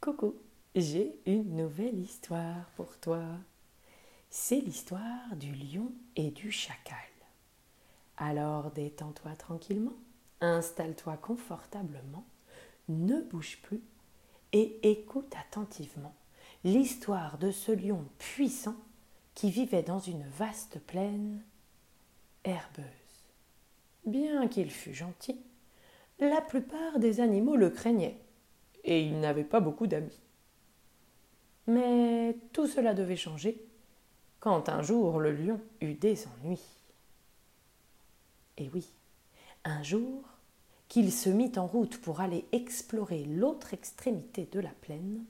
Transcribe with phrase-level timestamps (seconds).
[0.00, 0.36] Coucou,
[0.76, 3.24] j'ai une nouvelle histoire pour toi.
[4.30, 6.96] C'est l'histoire du lion et du chacal.
[8.16, 9.96] Alors détends-toi tranquillement,
[10.40, 12.24] installe-toi confortablement,
[12.88, 13.82] ne bouge plus
[14.52, 16.14] et écoute attentivement
[16.62, 18.76] l'histoire de ce lion puissant
[19.34, 21.42] qui vivait dans une vaste plaine
[22.44, 22.84] herbeuse.
[24.06, 25.40] Bien qu'il fût gentil,
[26.20, 28.20] la plupart des animaux le craignaient
[28.88, 30.18] et il n'avait pas beaucoup d'amis.
[31.66, 33.62] Mais tout cela devait changer
[34.40, 36.64] quand un jour le lion eut des ennuis.
[38.56, 38.88] Et oui,
[39.64, 40.22] un jour
[40.88, 45.22] qu'il se mit en route pour aller explorer l'autre extrémité de la plaine,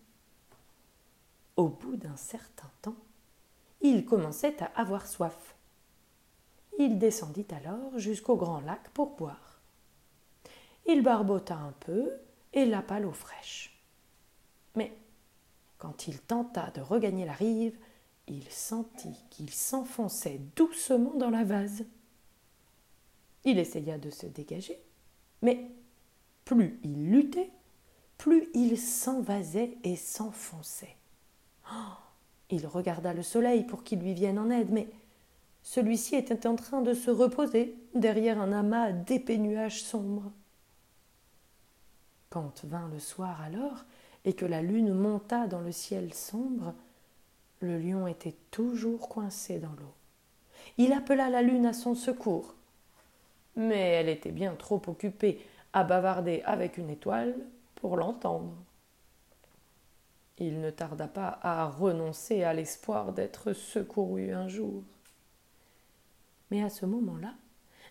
[1.57, 2.97] au bout d'un certain temps,
[3.81, 5.57] il commençait à avoir soif.
[6.79, 9.61] Il descendit alors jusqu'au grand lac pour boire.
[10.87, 12.13] Il barbota un peu
[12.53, 13.79] et lapa l'eau fraîche.
[14.75, 14.93] Mais
[15.79, 17.77] quand il tenta de regagner la rive,
[18.27, 21.85] il sentit qu'il s'enfonçait doucement dans la vase.
[23.45, 24.79] Il essaya de se dégager,
[25.43, 25.71] mais
[26.45, 27.51] plus il luttait,
[28.19, 30.97] plus il s'envasait et s'enfonçait.
[31.73, 31.95] Oh,
[32.51, 34.89] il regarda le soleil pour qu'il lui vienne en aide, mais
[35.63, 40.33] celui-ci était en train de se reposer derrière un amas d'épais nuages sombres.
[42.31, 43.85] Quand vint le soir alors,
[44.25, 46.75] et que la lune monta dans le ciel sombre,
[47.61, 49.95] le lion était toujours coincé dans l'eau.
[50.77, 52.55] Il appela la lune à son secours,
[53.57, 57.35] mais elle était bien trop occupée à bavarder avec une étoile
[57.75, 58.55] pour l'entendre.
[60.39, 64.85] Il ne tarda pas à renoncer à l'espoir d'être secouru un jour.
[66.51, 67.35] Mais à ce moment-là,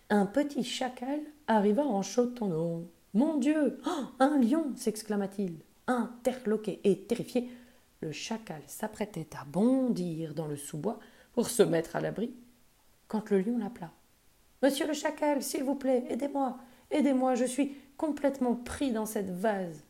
[0.08, 2.82] un petit chacal arriva en chotonnant.
[3.14, 5.58] Mon Dieu oh, Un lion s'exclama-t-il.
[5.86, 7.48] Interloqué et terrifié,
[8.00, 10.98] le chacal s'apprêtait à bondir dans le sous-bois
[11.32, 12.34] pour se mettre à l'abri,
[13.06, 13.90] quand le lion l'appela.
[14.62, 16.58] Monsieur le chacal, s'il vous plaît, aidez-moi,
[16.90, 19.84] aidez-moi, je suis complètement pris dans cette vase.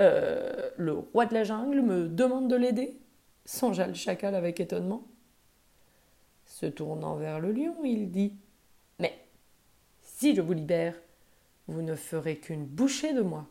[0.00, 2.98] Euh, le roi de la jungle me demande de l'aider
[3.44, 5.06] songea le chacal avec étonnement.
[6.46, 8.34] Se tournant vers le lion, il dit
[8.98, 9.26] Mais
[10.02, 10.94] si je vous libère,
[11.70, 13.46] vous ne ferez qu'une bouchée de moi.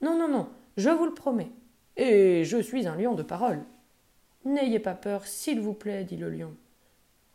[0.00, 1.52] Non, non, non, je vous le promets.
[1.96, 3.64] Et je suis un lion de parole.
[4.44, 6.54] N'ayez pas peur, s'il vous plaît, dit le lion.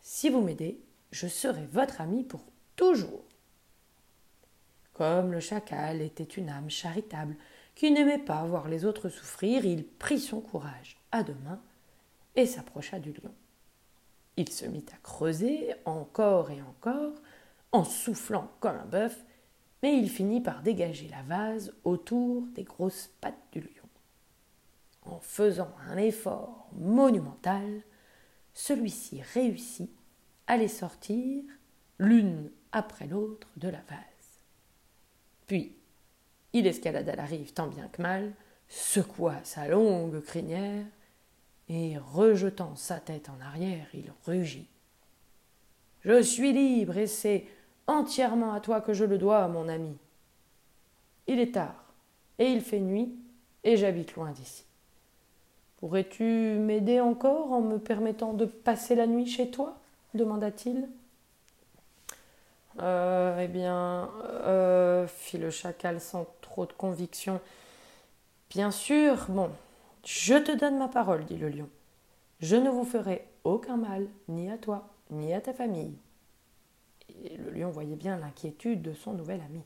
[0.02, 0.78] Si vous m'aidez,
[1.10, 2.44] je serai votre ami pour
[2.76, 3.24] toujours.
[4.92, 7.36] Comme le chacal était une âme charitable,
[7.74, 11.60] qui n'aimait pas voir les autres souffrir, il prit son courage à deux mains
[12.36, 13.32] et s'approcha du lion.
[14.36, 17.14] Il se mit à creuser encore et encore,
[17.72, 19.24] en soufflant comme un bœuf,
[19.82, 23.68] mais il finit par dégager la vase autour des grosses pattes du lion.
[25.02, 27.82] En faisant un effort monumental,
[28.52, 29.90] celui-ci réussit
[30.46, 31.44] à les sortir
[31.98, 34.40] l'une après l'autre de la vase.
[35.46, 35.76] Puis,
[36.52, 38.34] il escalada la rive tant bien que mal,
[38.68, 40.84] secoua sa longue crinière,
[41.68, 44.68] et rejetant sa tête en arrière, il rugit.
[46.02, 47.44] Je suis libre et c'est
[47.88, 49.96] entièrement à toi que je le dois, mon ami.
[51.26, 51.74] Il est tard,
[52.38, 53.12] et il fait nuit,
[53.64, 54.64] et j'habite loin d'ici.
[55.78, 59.76] Pourrais-tu m'aider encore en me permettant de passer la nuit chez toi?
[60.14, 60.88] demanda-t-il.
[62.80, 67.40] Euh, eh bien, euh, fit le chacal sans trop de conviction.
[68.50, 69.50] Bien sûr, bon,
[70.04, 71.68] je te donne ma parole, dit le lion.
[72.40, 75.94] Je ne vous ferai aucun mal, ni à toi, ni à ta famille
[77.24, 79.62] et le lion voyait bien l'inquiétude de son nouvel ami.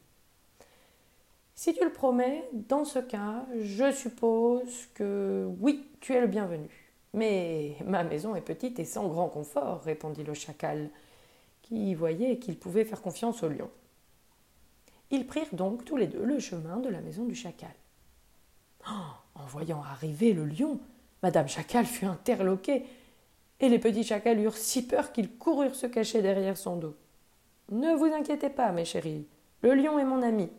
[1.55, 6.69] Si tu le promets, dans ce cas, je suppose que oui, tu es le bienvenu.
[7.15, 10.91] Mais ma maison est petite et sans grand confort, répondit le chacal,
[11.61, 13.71] qui voyait qu'il pouvait faire confiance au lion.
[15.11, 17.75] Ils prirent donc tous les deux le chemin de la maison du chacal.
[18.89, 20.81] Oh, en voyant arriver le lion,
[21.23, 22.85] Madame Chacal fut interloquée,
[23.61, 26.97] et les petits chacals eurent si peur qu'ils coururent se cacher derrière son dos.
[27.70, 29.26] Ne vous inquiétez pas, mes chéris,
[29.62, 30.50] le lion est mon ami,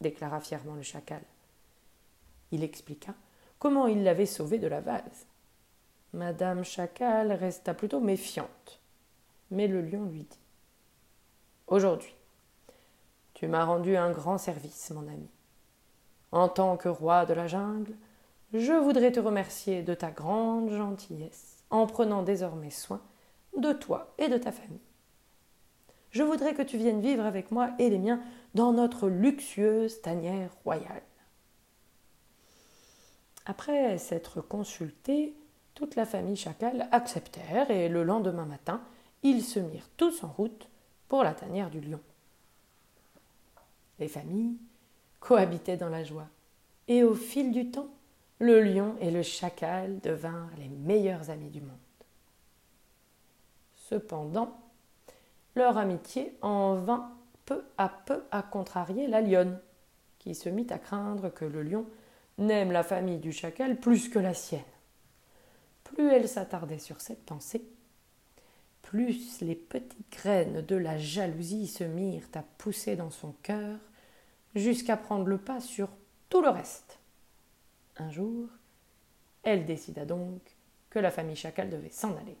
[0.00, 1.22] déclara fièrement le chacal.
[2.50, 3.14] Il expliqua
[3.58, 5.26] comment il l'avait sauvé de la vase.
[6.12, 8.80] Madame Chacal resta plutôt méfiante,
[9.50, 10.38] mais le lion lui dit
[11.66, 12.14] Aujourd'hui,
[13.34, 15.28] tu m'as rendu un grand service, mon ami.
[16.32, 17.94] En tant que roi de la jungle,
[18.54, 23.02] je voudrais te remercier de ta grande gentillesse en prenant désormais soin
[23.56, 24.80] de toi et de ta famille.
[26.18, 28.20] Je voudrais que tu viennes vivre avec moi et les miens
[28.56, 31.04] dans notre luxueuse tanière royale.
[33.46, 35.36] Après s'être consultés,
[35.76, 38.82] toute la famille chacal acceptèrent et le lendemain matin,
[39.22, 40.68] ils se mirent tous en route
[41.06, 42.00] pour la tanière du lion.
[44.00, 44.56] Les familles
[45.20, 46.26] cohabitaient dans la joie,
[46.88, 47.90] et au fil du temps,
[48.40, 51.78] le lion et le chacal devinrent les meilleurs amis du monde.
[53.88, 54.58] Cependant,
[55.58, 57.12] leur amitié en vint
[57.44, 59.60] peu à peu à contrarier la lionne,
[60.18, 61.84] qui se mit à craindre que le lion
[62.38, 64.62] n'aime la famille du chacal plus que la sienne.
[65.84, 67.64] Plus elle s'attardait sur cette pensée,
[68.82, 73.78] plus les petites graines de la jalousie se mirent à pousser dans son cœur,
[74.54, 75.88] jusqu'à prendre le pas sur
[76.30, 76.98] tout le reste.
[77.96, 78.48] Un jour,
[79.42, 80.40] elle décida donc
[80.88, 82.36] que la famille chacal devait s'en aller.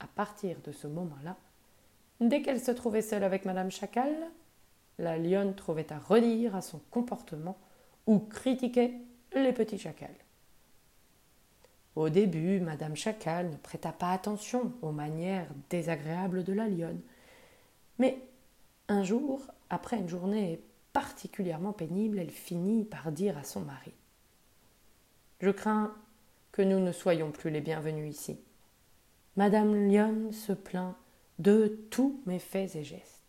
[0.00, 1.36] À partir de ce moment-là,
[2.22, 4.14] dès qu'elle se trouvait seule avec madame chacal,
[4.98, 7.56] la lionne trouvait à redire à son comportement
[8.06, 8.94] ou critiquait
[9.34, 10.10] les petits chacals.
[11.94, 17.00] Au début, Madame Chacal ne prêta pas attention aux manières désagréables de la lionne.
[17.98, 18.18] Mais
[18.88, 20.62] un jour, après une journée
[20.94, 23.92] particulièrement pénible, elle finit par dire à son mari
[25.40, 25.94] Je crains
[26.50, 28.38] que nous ne soyons plus les bienvenus ici.
[29.36, 30.94] Madame Lionne se plaint
[31.38, 33.22] de tous mes faits et gestes.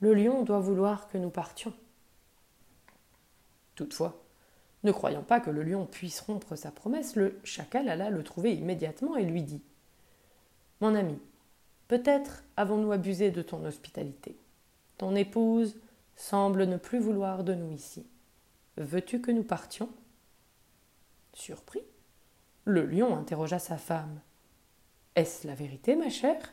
[0.00, 1.74] Le lion doit vouloir que nous partions.
[3.74, 4.22] Toutefois,
[4.84, 8.54] ne croyant pas que le lion puisse rompre sa promesse, le chacal alla le trouver
[8.54, 9.62] immédiatement et lui dit
[10.80, 11.18] Mon ami,
[11.88, 14.36] peut-être avons-nous abusé de ton hospitalité.
[14.96, 15.76] Ton épouse
[16.16, 18.06] semble ne plus vouloir de nous ici.
[18.76, 19.88] Veux-tu que nous partions?
[21.34, 21.82] Surpris,
[22.64, 24.20] le lion interrogea sa femme.
[25.16, 26.52] Est-ce la vérité, ma chère?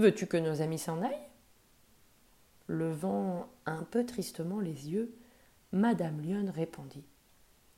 [0.00, 1.28] Veux-tu que nos amis s'en aillent?
[2.68, 5.14] Levant un peu tristement les yeux,
[5.72, 7.04] Madame Lionne répondit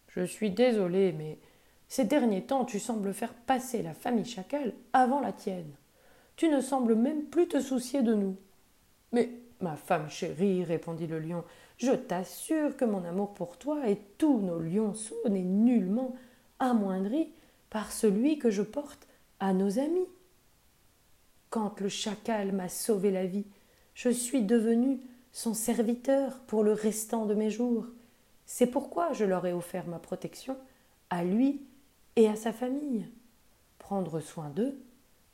[0.07, 1.41] Je suis désolée, mais
[1.89, 5.73] ces derniers temps tu sembles faire passer la famille Chacal avant la tienne.
[6.37, 8.37] Tu ne sembles même plus te soucier de nous.
[9.11, 9.29] Mais,
[9.61, 11.43] ma femme chérie, répondit le lion,
[11.77, 16.15] je t'assure que mon amour pour toi et tous nos lionceaux n'est nullement
[16.61, 17.33] amoindri
[17.69, 19.09] par celui que je porte
[19.41, 20.07] à nos amis.
[21.53, 23.45] Quand le chacal m'a sauvé la vie,
[23.93, 25.01] je suis devenu
[25.33, 27.85] son serviteur pour le restant de mes jours.
[28.47, 30.57] C'est pourquoi je leur ai offert ma protection,
[31.11, 31.61] à lui
[32.17, 33.07] et à sa famille.
[33.79, 34.81] Prendre soin d'eux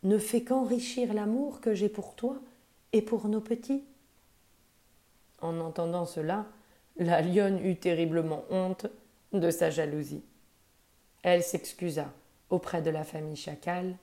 [0.03, 2.35] ne fait qu'enrichir l'amour que j'ai pour toi
[2.93, 3.85] et pour nos petits.
[5.41, 6.47] En entendant cela,
[6.97, 8.87] la lionne eut terriblement honte
[9.33, 10.25] de sa jalousie.
[11.23, 12.13] Elle s'excusa
[12.51, 13.95] auprès de la famille chacal,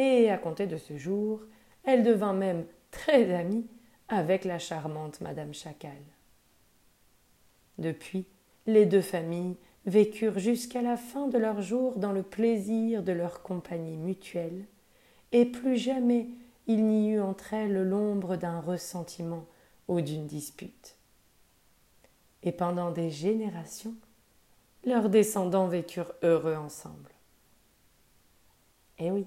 [0.00, 1.42] et à compter de ce jour,
[1.84, 3.66] elle devint même très amie
[4.08, 6.02] avec la charmante Madame Chacal.
[7.78, 8.26] Depuis,
[8.66, 13.42] les deux familles vécurent jusqu'à la fin de leurs jours dans le plaisir de leur
[13.42, 14.64] compagnie mutuelle,
[15.32, 16.28] et plus jamais
[16.66, 19.46] il n'y eut entre elles l'ombre d'un ressentiment
[19.86, 20.96] ou d'une dispute.
[22.42, 23.94] Et pendant des générations,
[24.84, 27.10] leurs descendants vécurent heureux ensemble.
[28.98, 29.26] Eh oui,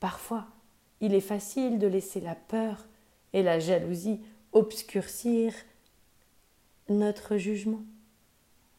[0.00, 0.46] parfois,
[1.00, 2.86] il est facile de laisser la peur
[3.32, 4.20] et la jalousie
[4.52, 5.54] obscurcir
[6.88, 7.82] notre jugement.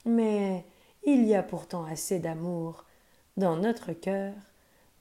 [0.06, 0.66] Mais
[1.04, 2.86] il y a pourtant assez d'amour
[3.38, 4.34] dans notre cœur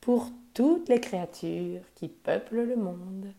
[0.00, 3.32] pour toutes les créatures qui peuplent le monde.